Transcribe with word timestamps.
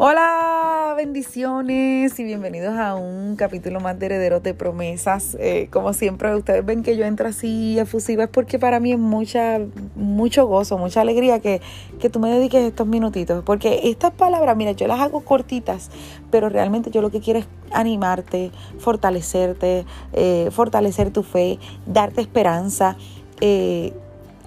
Hola, 0.00 0.94
bendiciones 0.96 2.20
y 2.20 2.22
bienvenidos 2.22 2.76
a 2.78 2.94
un 2.94 3.34
capítulo 3.34 3.80
más 3.80 3.98
de 3.98 4.06
Herederos 4.06 4.44
de 4.44 4.54
Promesas. 4.54 5.36
Eh, 5.40 5.66
como 5.72 5.92
siempre, 5.92 6.32
ustedes 6.36 6.64
ven 6.64 6.84
que 6.84 6.96
yo 6.96 7.04
entro 7.04 7.26
así 7.26 7.76
efusiva, 7.80 8.22
es 8.22 8.30
porque 8.30 8.60
para 8.60 8.78
mí 8.78 8.92
es 8.92 8.98
mucha, 9.00 9.58
mucho 9.96 10.46
gozo, 10.46 10.78
mucha 10.78 11.00
alegría 11.00 11.40
que, 11.40 11.60
que 11.98 12.10
tú 12.10 12.20
me 12.20 12.30
dediques 12.30 12.62
estos 12.62 12.86
minutitos. 12.86 13.42
Porque 13.42 13.80
estas 13.90 14.12
palabras, 14.12 14.56
mira, 14.56 14.70
yo 14.70 14.86
las 14.86 15.00
hago 15.00 15.22
cortitas, 15.22 15.90
pero 16.30 16.48
realmente 16.48 16.92
yo 16.92 17.02
lo 17.02 17.10
que 17.10 17.18
quiero 17.18 17.40
es 17.40 17.48
animarte, 17.72 18.52
fortalecerte, 18.78 19.84
eh, 20.12 20.48
fortalecer 20.52 21.10
tu 21.10 21.24
fe, 21.24 21.58
darte 21.86 22.20
esperanza. 22.20 22.96
Eh, 23.40 23.92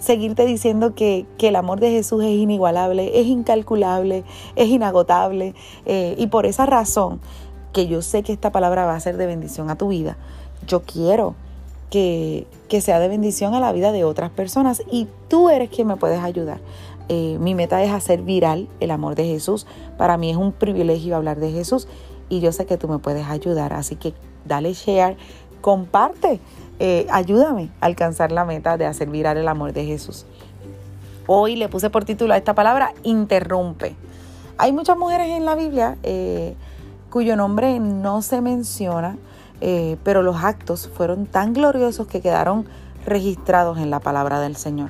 seguirte 0.01 0.45
diciendo 0.45 0.93
que, 0.95 1.25
el 1.39 1.55
amor 1.55 1.79
de 1.79 1.91
Jesús 1.91 2.23
es 2.23 2.31
inigualable, 2.31 3.19
es 3.19 3.27
incalculable, 3.27 4.23
es 4.55 4.67
inagotable. 4.67 5.55
Eh, 5.85 6.15
y 6.17 6.27
por 6.27 6.45
esa 6.45 6.65
razón, 6.65 7.21
que 7.71 7.87
yo 7.87 8.01
sé 8.01 8.23
que 8.23 8.33
esta 8.33 8.51
palabra 8.51 8.85
va 8.85 8.95
a 8.95 8.99
ser 8.99 9.15
de 9.15 9.27
bendición 9.27 9.69
a 9.69 9.77
tu 9.77 9.87
vida, 9.87 10.17
yo 10.67 10.81
quiero 10.81 11.35
que, 11.89 12.47
sea 12.81 12.99
de 12.99 13.07
bendición 13.07 13.53
a 13.53 13.59
la 13.59 13.71
vida 13.71 13.91
de 13.91 14.03
otras 14.03 14.31
personas 14.31 14.81
y 14.89 15.07
tú 15.27 15.49
eres 15.49 15.69
quien 15.69 15.87
me 15.87 15.97
puedes 15.97 16.19
ayudar. 16.21 16.59
Eh, 17.09 17.37
mi 17.39 17.53
meta 17.53 17.83
es 17.83 17.91
hacer 17.91 18.21
viral 18.21 18.69
el 18.79 18.91
amor 18.91 19.15
de 19.15 19.25
Jesús. 19.25 19.67
Para 19.97 20.17
mí 20.17 20.29
es 20.29 20.37
un 20.37 20.53
privilegio 20.53 21.15
hablar 21.15 21.39
de 21.39 21.51
Jesús 21.51 21.87
y 22.29 22.39
yo 22.39 22.53
sé 22.53 22.65
que 22.65 22.77
tú 22.77 22.87
me 22.87 22.99
puedes 22.99 23.27
ayudar. 23.27 23.73
Así 23.73 23.97
que 23.97 24.13
dale 24.45 24.73
share, 24.73 25.17
comparte 25.61 26.41
eh, 26.83 27.05
ayúdame 27.11 27.69
a 27.79 27.85
alcanzar 27.85 28.31
la 28.31 28.43
meta 28.43 28.75
de 28.75 28.87
hacer 28.87 29.07
virar 29.07 29.37
el 29.37 29.47
amor 29.47 29.71
de 29.71 29.85
Jesús. 29.85 30.25
Hoy 31.27 31.55
le 31.55 31.69
puse 31.69 31.91
por 31.91 32.05
título 32.05 32.33
a 32.33 32.37
esta 32.37 32.55
palabra, 32.55 32.95
interrumpe. 33.03 33.95
Hay 34.57 34.73
muchas 34.73 34.97
mujeres 34.97 35.27
en 35.29 35.45
la 35.45 35.53
Biblia 35.53 35.99
eh, 36.01 36.55
cuyo 37.11 37.35
nombre 37.35 37.79
no 37.79 38.23
se 38.23 38.41
menciona, 38.41 39.15
eh, 39.61 39.97
pero 40.03 40.23
los 40.23 40.37
actos 40.43 40.89
fueron 40.91 41.27
tan 41.27 41.53
gloriosos 41.53 42.07
que 42.07 42.19
quedaron 42.19 42.65
registrados 43.05 43.77
en 43.77 43.91
la 43.91 43.99
palabra 43.99 44.39
del 44.39 44.55
Señor. 44.55 44.89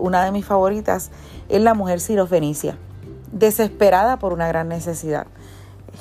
una 0.00 0.24
de 0.24 0.32
mis 0.32 0.44
favoritas 0.44 1.12
es 1.48 1.60
la 1.60 1.74
mujer 1.74 2.00
sirofenicia, 2.00 2.76
desesperada 3.30 4.18
por 4.18 4.32
una 4.32 4.48
gran 4.48 4.66
necesidad. 4.66 5.28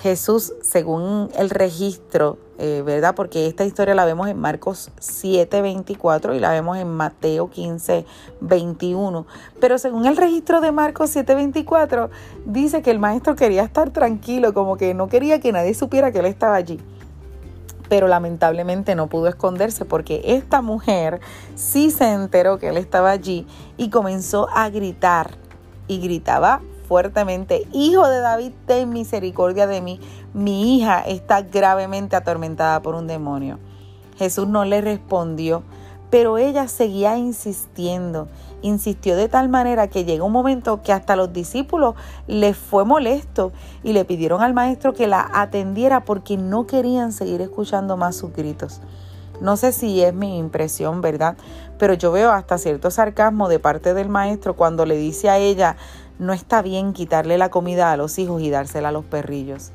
Jesús, 0.02 0.54
según 0.62 1.30
el 1.38 1.50
registro, 1.50 2.38
eh, 2.58 2.84
¿verdad? 2.86 3.16
Porque 3.16 3.48
esta 3.48 3.64
historia 3.66 3.96
la 3.96 4.06
vemos 4.06 4.28
en 4.28 4.38
Marcos 4.38 4.92
7, 5.00 5.62
24 5.62 6.34
y 6.36 6.40
la 6.40 6.52
vemos 6.52 6.78
en 6.78 6.94
Mateo 6.94 7.50
15, 7.50 8.06
21. 8.42 9.26
Pero 9.60 9.78
según 9.78 10.06
el 10.06 10.18
registro 10.18 10.62
de 10.62 10.72
Marcos 10.72 11.10
7, 11.12 11.36
24, 11.36 12.10
dice 12.46 12.82
que 12.82 12.92
el 12.92 13.00
maestro 13.00 13.36
quería 13.36 13.64
estar 13.64 13.92
tranquilo, 13.92 14.54
como 14.54 14.78
que 14.78 14.94
no 14.94 15.08
quería 15.10 15.40
que 15.40 15.52
nadie 15.52 15.74
supiera 15.74 16.12
que 16.12 16.20
él 16.20 16.26
estaba 16.26 16.56
allí. 16.56 16.80
Pero 17.90 18.08
lamentablemente 18.08 18.96
no 18.96 19.08
pudo 19.08 19.28
esconderse 19.28 19.86
porque 19.86 20.22
esta 20.26 20.62
mujer 20.62 21.20
sí 21.56 21.92
se 21.92 22.12
enteró 22.12 22.58
que 22.58 22.70
él 22.70 22.78
estaba 22.78 23.12
allí 23.12 23.46
y 23.78 23.90
comenzó 23.90 24.48
a 24.50 24.70
gritar. 24.70 25.38
Y 25.86 26.00
gritaba 26.00 26.62
fuertemente, 26.94 27.68
Hijo 27.72 28.08
de 28.08 28.20
David, 28.20 28.52
ten 28.68 28.92
misericordia 28.92 29.66
de 29.66 29.82
mí, 29.82 30.00
mi 30.36 30.78
hija 30.78 31.00
está 31.00 31.42
gravemente 31.42 32.16
atormentada 32.16 32.84
por 32.84 32.94
un 32.94 33.08
demonio. 33.08 33.58
Jesús 34.20 34.48
no 34.48 34.64
le 34.64 34.80
respondió, 34.80 35.64
pero 36.12 36.38
ella 36.38 36.68
seguía 36.68 37.18
insistiendo, 37.18 38.28
insistió 38.62 39.16
de 39.16 39.28
tal 39.28 39.50
manera 39.50 39.88
que 39.88 40.06
llegó 40.06 40.28
un 40.28 40.34
momento 40.34 40.84
que 40.84 40.94
hasta 40.94 41.16
los 41.16 41.34
discípulos 41.34 41.96
les 42.28 42.56
fue 42.56 42.86
molesto 42.86 43.54
y 43.82 43.94
le 43.94 44.06
pidieron 44.06 44.44
al 44.44 44.54
maestro 44.54 44.94
que 44.94 45.08
la 45.08 45.28
atendiera 45.34 46.06
porque 46.06 46.38
no 46.38 46.68
querían 46.68 47.12
seguir 47.12 47.42
escuchando 47.42 47.98
más 47.98 48.16
sus 48.16 48.34
gritos. 48.34 48.82
No 49.42 49.58
sé 49.58 49.72
si 49.72 50.04
es 50.04 50.14
mi 50.14 50.38
impresión, 50.38 51.02
¿verdad? 51.02 51.36
Pero 51.80 51.96
yo 51.96 52.12
veo 52.12 52.32
hasta 52.32 52.60
cierto 52.60 52.92
sarcasmo 52.92 53.50
de 53.50 53.58
parte 53.60 53.96
del 53.96 54.10
maestro 54.10 54.56
cuando 54.56 54.86
le 54.86 54.96
dice 54.96 55.30
a 55.30 55.40
ella, 55.40 55.76
no 56.20 56.34
está 56.34 56.62
bien 56.62 56.94
quitarle 56.94 57.38
la 57.38 57.50
comida 57.50 57.92
a 57.92 57.98
los 57.98 58.18
hijos 58.20 58.42
y 58.42 58.50
dársela 58.50 58.90
a 58.90 58.92
los 58.92 59.06
perrillos. 59.06 59.72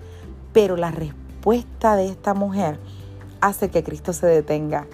Pero 0.53 0.76
la 0.76 0.91
respuesta 0.91 1.97
de 1.97 2.06
esta 2.06 2.34
mujer 2.34 2.78
hace 3.41 3.71
que 3.71 3.82
Cristo 3.82 4.12
se 4.12 4.26
detenga. 4.26 4.87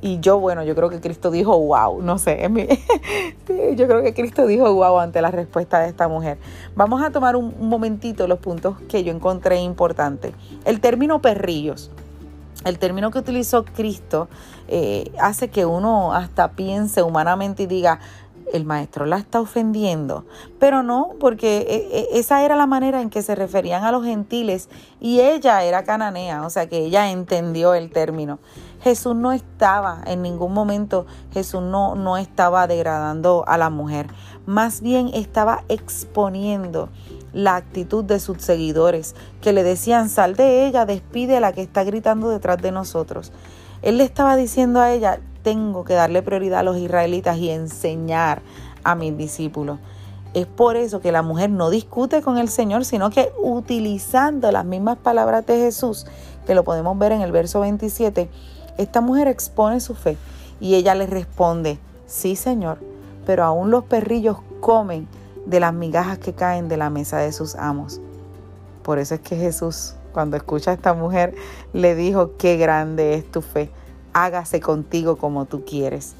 Y 0.00 0.20
yo, 0.20 0.38
bueno, 0.38 0.62
yo 0.62 0.76
creo 0.76 0.90
que 0.90 1.00
Cristo 1.00 1.30
dijo, 1.30 1.58
wow, 1.58 2.00
no 2.02 2.18
sé, 2.18 2.48
yo 3.76 3.88
creo 3.88 4.02
que 4.02 4.14
Cristo 4.14 4.46
dijo, 4.46 4.72
wow, 4.72 4.98
ante 5.00 5.20
la 5.20 5.32
respuesta 5.32 5.80
de 5.80 5.88
esta 5.88 6.06
mujer. 6.06 6.38
Vamos 6.76 7.02
a 7.02 7.10
tomar 7.10 7.34
un, 7.34 7.54
momentito 7.58 8.28
los 8.28 8.38
puntos 8.38 8.76
que 8.88 9.02
yo 9.02 9.12
encontré 9.12 9.58
importantes. 9.60 10.34
El 10.64 10.80
término 10.80 11.20
perrillos, 11.20 11.90
el 12.64 12.78
término 12.78 13.10
que 13.10 13.18
utilizó 13.18 13.64
Cristo, 13.64 14.28
eh, 14.68 15.10
hace 15.18 15.48
que 15.48 15.66
uno 15.66 16.12
hasta 16.12 16.52
piense 16.52 17.02
humanamente 17.02 17.64
y 17.64 17.66
diga, 17.66 17.98
el 18.52 18.64
maestro 18.64 19.06
la 19.06 19.18
está 19.18 19.40
ofendiendo. 19.40 20.24
Pero 20.58 20.82
no, 20.82 21.10
porque 21.20 21.58
e, 21.68 21.98
e, 21.98 22.18
esa 22.18 22.44
era 22.44 22.56
la 22.56 22.66
manera 22.66 23.00
en 23.00 23.10
que 23.10 23.22
se 23.22 23.34
referían 23.34 23.84
a 23.84 23.92
los 23.92 24.04
gentiles 24.04 24.68
y 25.00 25.20
ella 25.20 25.62
era 25.62 25.84
cananea, 25.84 26.44
o 26.44 26.50
sea 26.50 26.68
que 26.68 26.78
ella 26.78 27.10
entendió 27.10 27.74
el 27.74 27.90
término. 27.90 28.38
Jesús 28.82 29.16
no 29.16 29.32
estaba 29.32 30.02
en 30.06 30.22
ningún 30.22 30.52
momento, 30.52 31.06
Jesús 31.32 31.62
no, 31.62 31.94
no 31.94 32.16
estaba 32.16 32.66
degradando 32.66 33.44
a 33.48 33.58
la 33.58 33.70
mujer, 33.70 34.06
más 34.46 34.80
bien 34.80 35.10
estaba 35.12 35.64
exponiendo 35.68 36.88
la 37.32 37.56
actitud 37.56 38.04
de 38.04 38.20
sus 38.20 38.40
seguidores 38.40 39.14
que 39.40 39.52
le 39.52 39.62
decían, 39.62 40.08
sal 40.08 40.36
de 40.36 40.66
ella, 40.66 40.86
despide 40.86 41.36
a 41.36 41.40
la 41.40 41.52
que 41.52 41.62
está 41.62 41.84
gritando 41.84 42.28
detrás 42.28 42.62
de 42.62 42.72
nosotros. 42.72 43.32
Él 43.82 43.98
le 43.98 44.04
estaba 44.04 44.36
diciendo 44.36 44.80
a 44.80 44.92
ella, 44.92 45.20
tengo 45.48 45.82
que 45.82 45.94
darle 45.94 46.20
prioridad 46.20 46.60
a 46.60 46.62
los 46.62 46.76
israelitas 46.76 47.38
y 47.38 47.48
enseñar 47.48 48.42
a 48.84 48.94
mis 48.94 49.16
discípulos. 49.16 49.78
Es 50.34 50.46
por 50.46 50.76
eso 50.76 51.00
que 51.00 51.10
la 51.10 51.22
mujer 51.22 51.48
no 51.48 51.70
discute 51.70 52.20
con 52.20 52.36
el 52.36 52.50
Señor, 52.50 52.84
sino 52.84 53.08
que 53.08 53.32
utilizando 53.42 54.52
las 54.52 54.66
mismas 54.66 54.98
palabras 54.98 55.46
de 55.46 55.56
Jesús, 55.56 56.04
que 56.46 56.54
lo 56.54 56.64
podemos 56.64 56.98
ver 56.98 57.12
en 57.12 57.22
el 57.22 57.32
verso 57.32 57.60
27, 57.60 58.28
esta 58.76 59.00
mujer 59.00 59.26
expone 59.26 59.80
su 59.80 59.94
fe 59.94 60.18
y 60.60 60.74
ella 60.74 60.94
le 60.94 61.06
responde, 61.06 61.78
sí 62.04 62.36
Señor, 62.36 62.76
pero 63.24 63.42
aún 63.42 63.70
los 63.70 63.84
perrillos 63.84 64.36
comen 64.60 65.08
de 65.46 65.60
las 65.60 65.72
migajas 65.72 66.18
que 66.18 66.34
caen 66.34 66.68
de 66.68 66.76
la 66.76 66.90
mesa 66.90 67.20
de 67.20 67.32
sus 67.32 67.54
amos. 67.54 68.02
Por 68.82 68.98
eso 68.98 69.14
es 69.14 69.20
que 69.20 69.36
Jesús, 69.36 69.94
cuando 70.12 70.36
escucha 70.36 70.72
a 70.72 70.74
esta 70.74 70.92
mujer, 70.92 71.34
le 71.72 71.94
dijo, 71.94 72.36
qué 72.36 72.58
grande 72.58 73.14
es 73.14 73.32
tu 73.32 73.40
fe 73.40 73.70
hágase 74.24 74.60
contigo 74.60 75.16
como 75.16 75.44
tú 75.44 75.64
quieres. 75.64 76.14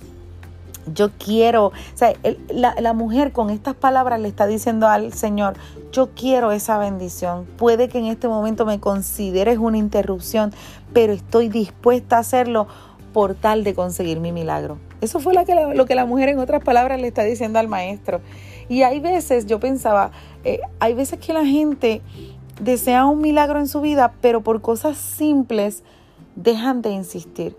Yo 0.95 1.11
quiero, 1.19 1.67
o 1.67 1.73
sea, 1.95 2.15
la, 2.49 2.93
mujer 2.95 3.33
con 3.33 3.51
estas 3.51 3.75
palabras 3.75 4.21
le 4.21 4.29
está 4.29 4.47
diciendo 4.47 4.89
al 4.89 5.13
Señor, 5.13 5.55
yo 5.93 6.11
quiero 6.15 6.51
esa 6.51 6.79
bendición. 6.79 7.45
Puede 7.59 7.91
que 7.91 7.99
en 7.99 8.07
este 8.07 8.27
momento 8.27 8.65
me 8.65 8.81
consideres 8.81 9.59
una 9.59 9.77
interrupción, 9.77 10.53
pero 10.95 11.13
estoy 11.13 11.51
dispuesta 11.51 12.17
a 12.17 12.21
hacerlo 12.21 12.69
por 13.13 13.35
tal 13.35 13.65
de 13.65 13.75
conseguir 13.75 14.19
mi 14.21 14.33
milagro. 14.33 14.79
Eso 15.03 15.21
fue 15.21 15.35
lo 15.35 15.45
que 15.45 15.55
la, 15.55 15.75
lo 15.75 15.85
que 15.85 15.95
la 15.95 16.07
mujer 16.07 16.31
en 16.31 16.39
otras 16.39 16.65
palabras 16.65 16.99
le 17.01 17.09
está 17.09 17.23
diciendo 17.23 17.59
al 17.59 17.69
maestro. 17.69 18.21
Y 18.69 18.83
hay 18.83 19.01
veces, 19.01 19.47
yo 19.47 19.61
pensaba, 19.61 20.11
eh, 20.45 20.61
hay 20.81 20.95
veces 20.95 21.19
que 21.19 21.33
la 21.33 21.45
gente 21.45 22.03
desea 22.61 23.07
un 23.07 23.21
milagro 23.21 23.59
en 23.59 23.69
su 23.69 23.81
vida, 23.81 24.13
pero 24.21 24.43
por 24.43 24.61
cosas 24.61 24.97
simples 24.97 25.83
dejan 26.37 26.83
de 26.83 26.91
insistir. 26.91 27.57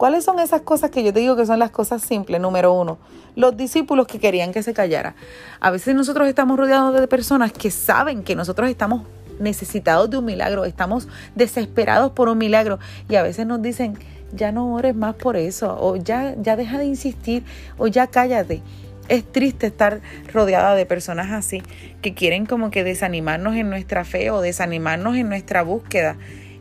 ¿Cuáles 0.00 0.24
son 0.24 0.38
esas 0.38 0.62
cosas 0.62 0.90
que 0.90 1.04
yo 1.04 1.12
te 1.12 1.20
digo 1.20 1.36
que 1.36 1.44
son 1.44 1.58
las 1.58 1.72
cosas 1.72 2.00
simples? 2.00 2.40
Número 2.40 2.72
uno, 2.72 2.96
los 3.36 3.54
discípulos 3.54 4.06
que 4.06 4.18
querían 4.18 4.50
que 4.50 4.62
se 4.62 4.72
callara. 4.72 5.14
A 5.60 5.70
veces 5.70 5.94
nosotros 5.94 6.26
estamos 6.26 6.58
rodeados 6.58 6.98
de 6.98 7.06
personas 7.06 7.52
que 7.52 7.70
saben 7.70 8.22
que 8.22 8.34
nosotros 8.34 8.70
estamos 8.70 9.02
necesitados 9.40 10.08
de 10.08 10.16
un 10.16 10.24
milagro, 10.24 10.64
estamos 10.64 11.06
desesperados 11.34 12.12
por 12.12 12.30
un 12.30 12.38
milagro 12.38 12.78
y 13.10 13.16
a 13.16 13.22
veces 13.22 13.46
nos 13.46 13.60
dicen, 13.60 13.98
ya 14.32 14.52
no 14.52 14.72
ores 14.72 14.96
más 14.96 15.16
por 15.16 15.36
eso, 15.36 15.76
o 15.78 15.96
ya, 15.96 16.34
ya 16.40 16.56
deja 16.56 16.78
de 16.78 16.86
insistir, 16.86 17.44
o 17.76 17.86
ya 17.86 18.06
cállate. 18.06 18.62
Es 19.10 19.30
triste 19.30 19.66
estar 19.66 20.00
rodeada 20.32 20.76
de 20.76 20.86
personas 20.86 21.30
así 21.30 21.62
que 22.00 22.14
quieren 22.14 22.46
como 22.46 22.70
que 22.70 22.84
desanimarnos 22.84 23.54
en 23.54 23.68
nuestra 23.68 24.06
fe 24.06 24.30
o 24.30 24.40
desanimarnos 24.40 25.16
en 25.16 25.28
nuestra 25.28 25.62
búsqueda. 25.62 26.16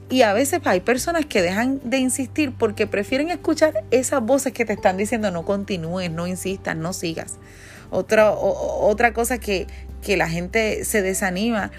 Y 0.10 0.24
a 0.24 0.34
veces 0.34 0.62
hay 0.66 0.80
personas 0.80 1.26
que 1.26 1.42
dejan 1.42 1.80
de 1.84 2.00
insistir 2.00 2.52
porque 2.52 2.88
prefieren 2.88 3.30
escuchar 3.30 3.84
esas 3.92 4.24
voces 4.24 4.54
que 4.54 4.66
te 4.66 4.74
están 4.74 4.98
diciendo 4.98 5.30
no 5.30 5.46
continúes, 5.46 6.10
no 6.10 6.26
insistas, 6.26 6.76
no 6.76 6.94
sigas. 6.94 7.38
Otra, 7.92 8.32
otra 8.32 9.14
cosa 9.14 9.38
que, 9.38 9.68
que 10.02 10.18
la 10.18 10.28
gente 10.28 10.84
se 10.84 11.02
desanima 11.02 11.72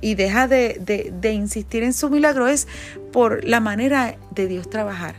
y 0.00 0.14
deja 0.14 0.48
de, 0.48 1.10
de, 1.12 1.32
insistir 1.32 1.82
en 1.82 1.94
su 1.94 2.10
milagro 2.10 2.46
es 2.46 2.68
por 3.12 3.44
la 3.44 3.60
manera 3.60 4.16
de 4.30 4.46
Dios 4.48 4.68
trabajar 4.68 5.14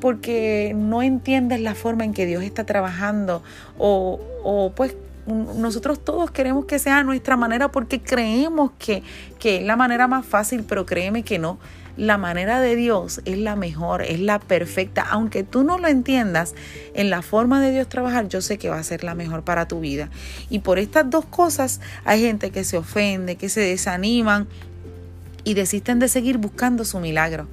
porque 0.00 0.72
no 0.74 1.02
entiendes 1.02 1.60
la 1.60 1.74
forma 1.74 2.04
en 2.04 2.12
que 2.12 2.26
Dios 2.26 2.42
está 2.42 2.64
trabajando 2.64 3.42
o, 3.78 4.20
o, 4.42 4.72
pues 4.74 4.96
nosotros 5.26 6.04
todos 6.04 6.30
queremos 6.30 6.66
que 6.66 6.78
sea 6.78 7.02
nuestra 7.02 7.36
manera 7.36 7.70
porque 7.70 8.00
creemos 8.00 8.72
que, 8.78 9.02
que 9.38 9.58
es 9.58 9.62
la 9.64 9.76
manera 9.76 10.06
más 10.06 10.24
fácil, 10.24 10.64
pero 10.68 10.86
créeme 10.86 11.22
que 11.22 11.38
no. 11.38 11.58
La 11.96 12.18
manera 12.18 12.60
de 12.60 12.76
Dios 12.76 13.22
es 13.24 13.38
la 13.38 13.56
mejor, 13.56 14.02
es 14.02 14.20
la 14.20 14.38
perfecta. 14.38 15.02
Aunque 15.02 15.44
tú 15.44 15.64
no 15.64 15.78
lo 15.78 15.88
entiendas, 15.88 16.54
en 16.94 17.08
la 17.08 17.22
forma 17.22 17.60
de 17.60 17.70
Dios 17.70 17.88
trabajar, 17.88 18.28
yo 18.28 18.42
sé 18.42 18.58
que 18.58 18.68
va 18.68 18.78
a 18.78 18.82
ser 18.82 19.02
la 19.02 19.14
mejor 19.14 19.44
para 19.44 19.66
tu 19.66 19.80
vida. 19.80 20.10
Y 20.50 20.58
por 20.58 20.78
estas 20.78 21.08
dos 21.08 21.24
cosas 21.24 21.80
hay 22.04 22.20
gente 22.20 22.50
que 22.50 22.64
se 22.64 22.76
ofende, 22.76 23.36
que 23.36 23.48
se 23.48 23.60
desaniman 23.60 24.46
y 25.44 25.54
desisten 25.54 25.98
de 25.98 26.08
seguir 26.08 26.38
buscando 26.38 26.84
su 26.84 26.98
milagro. 26.98 27.46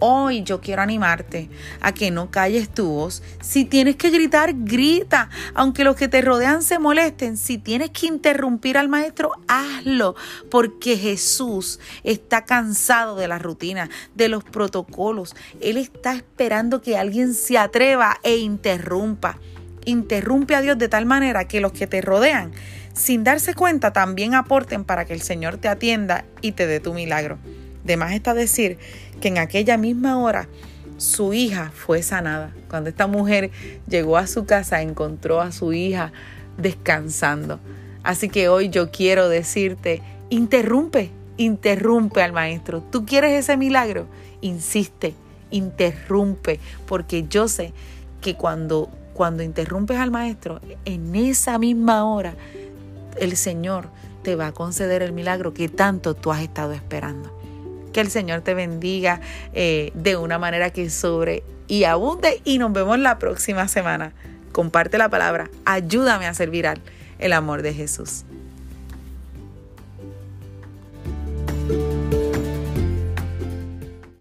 Hoy 0.00 0.42
yo 0.42 0.60
quiero 0.60 0.82
animarte 0.82 1.48
a 1.80 1.92
que 1.92 2.10
no 2.10 2.30
calles 2.30 2.68
tu 2.68 2.88
voz. 2.88 3.22
Si 3.40 3.64
tienes 3.64 3.96
que 3.96 4.10
gritar, 4.10 4.52
grita. 4.54 5.30
Aunque 5.54 5.84
los 5.84 5.96
que 5.96 6.08
te 6.08 6.20
rodean 6.20 6.62
se 6.62 6.78
molesten, 6.78 7.36
si 7.36 7.58
tienes 7.58 7.90
que 7.90 8.06
interrumpir 8.06 8.76
al 8.76 8.88
maestro, 8.88 9.32
hazlo. 9.48 10.16
Porque 10.50 10.96
Jesús 10.96 11.78
está 12.02 12.44
cansado 12.44 13.16
de 13.16 13.28
la 13.28 13.38
rutina, 13.38 13.88
de 14.14 14.28
los 14.28 14.44
protocolos. 14.44 15.36
Él 15.60 15.76
está 15.76 16.14
esperando 16.14 16.82
que 16.82 16.98
alguien 16.98 17.32
se 17.32 17.56
atreva 17.56 18.18
e 18.22 18.36
interrumpa. 18.36 19.38
Interrumpe 19.84 20.54
a 20.54 20.60
Dios 20.60 20.78
de 20.78 20.88
tal 20.88 21.06
manera 21.06 21.46
que 21.46 21.60
los 21.60 21.72
que 21.72 21.86
te 21.86 22.00
rodean, 22.00 22.52
sin 22.94 23.22
darse 23.22 23.54
cuenta, 23.54 23.92
también 23.92 24.34
aporten 24.34 24.84
para 24.84 25.04
que 25.04 25.12
el 25.12 25.20
Señor 25.20 25.58
te 25.58 25.68
atienda 25.68 26.24
y 26.40 26.52
te 26.52 26.66
dé 26.66 26.80
tu 26.80 26.94
milagro. 26.94 27.38
De 27.84 27.96
más 27.96 28.12
está 28.12 28.34
decir 28.34 28.78
que 29.20 29.28
en 29.28 29.38
aquella 29.38 29.76
misma 29.76 30.18
hora 30.18 30.48
su 30.96 31.34
hija 31.34 31.70
fue 31.74 32.02
sanada. 32.02 32.54
Cuando 32.68 32.90
esta 32.90 33.06
mujer 33.06 33.50
llegó 33.86 34.16
a 34.16 34.26
su 34.26 34.46
casa, 34.46 34.82
encontró 34.82 35.40
a 35.40 35.52
su 35.52 35.72
hija 35.72 36.12
descansando. 36.56 37.60
Así 38.02 38.28
que 38.28 38.48
hoy 38.48 38.68
yo 38.68 38.90
quiero 38.90 39.28
decirte, 39.28 40.02
interrumpe, 40.30 41.10
interrumpe 41.36 42.22
al 42.22 42.32
maestro. 42.32 42.82
¿Tú 42.82 43.04
quieres 43.04 43.32
ese 43.32 43.56
milagro? 43.56 44.06
Insiste, 44.40 45.14
interrumpe, 45.50 46.60
porque 46.86 47.26
yo 47.28 47.48
sé 47.48 47.72
que 48.20 48.34
cuando, 48.36 48.90
cuando 49.14 49.42
interrumpes 49.42 49.98
al 49.98 50.10
maestro, 50.10 50.60
en 50.84 51.14
esa 51.16 51.58
misma 51.58 52.04
hora, 52.04 52.34
el 53.18 53.36
Señor 53.36 53.88
te 54.22 54.36
va 54.36 54.48
a 54.48 54.52
conceder 54.52 55.02
el 55.02 55.12
milagro 55.12 55.54
que 55.54 55.68
tanto 55.68 56.14
tú 56.14 56.30
has 56.30 56.42
estado 56.42 56.72
esperando. 56.72 57.33
Que 57.94 58.02
el 58.02 58.10
Señor 58.10 58.42
te 58.42 58.52
bendiga 58.52 59.22
eh, 59.54 59.90
de 59.94 60.16
una 60.16 60.38
manera 60.38 60.68
que 60.70 60.90
sobre 60.90 61.44
y 61.66 61.84
abunde 61.84 62.42
y 62.44 62.58
nos 62.58 62.72
vemos 62.72 62.98
la 62.98 63.18
próxima 63.18 63.68
semana. 63.68 64.12
Comparte 64.52 64.98
la 64.98 65.08
palabra, 65.08 65.48
ayúdame 65.64 66.26
a 66.26 66.34
servir 66.34 66.66
al 66.66 66.82
el 67.18 67.32
amor 67.32 67.62
de 67.62 67.72
Jesús. 67.72 68.24